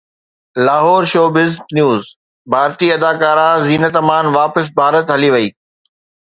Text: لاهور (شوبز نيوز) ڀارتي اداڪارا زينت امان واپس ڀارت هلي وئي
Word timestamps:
لاهور 0.65 1.03
(شوبز 1.11 1.51
نيوز) 1.75 2.03
ڀارتي 2.53 2.87
اداڪارا 2.97 3.47
زينت 3.67 3.93
امان 4.01 4.25
واپس 4.37 4.65
ڀارت 4.77 5.05
هلي 5.15 5.29
وئي 5.33 5.47